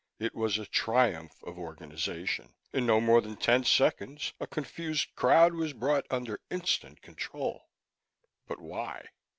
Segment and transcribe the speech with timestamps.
[0.17, 5.53] It was a triumph of organization; in no more than ten seconds, a confused crowd
[5.53, 7.69] was brought under instant control.
[8.47, 9.09] But why?